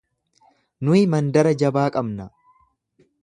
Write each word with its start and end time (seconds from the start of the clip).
Nuyi 0.87 1.03
mandara 1.11 1.53
jabaa 1.63 1.85
qabna. 1.97 2.27